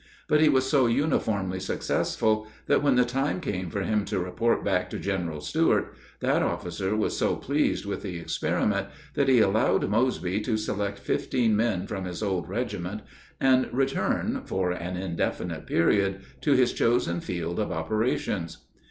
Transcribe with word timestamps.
But 0.27 0.41
he 0.41 0.49
was 0.49 0.67
so 0.67 0.87
uniformly 0.87 1.59
successful 1.59 2.47
that 2.65 2.81
when 2.81 2.95
the 2.95 3.05
time 3.05 3.39
came 3.39 3.69
for 3.69 3.81
him 3.83 4.03
to 4.05 4.17
report 4.17 4.63
back 4.65 4.89
to 4.89 4.97
General 4.97 5.41
Stuart, 5.41 5.93
that 6.21 6.41
officer 6.41 6.95
was 6.95 7.15
so 7.15 7.35
pleased 7.35 7.85
with 7.85 8.01
the 8.01 8.17
experiment 8.17 8.87
that 9.13 9.27
he 9.27 9.41
allowed 9.41 9.87
Mosby 9.87 10.39
to 10.41 10.57
select 10.57 10.97
fifteen 10.97 11.55
men 11.55 11.85
from 11.85 12.05
his 12.05 12.23
old 12.23 12.49
regiment 12.49 13.03
and 13.39 13.69
return, 13.71 14.41
for 14.47 14.71
an 14.71 14.97
indefinite 14.97 15.67
period, 15.67 16.21
to 16.41 16.53
his 16.53 16.73
chosen 16.73 17.21
field 17.21 17.59
of 17.59 17.71
operations. 17.71 18.65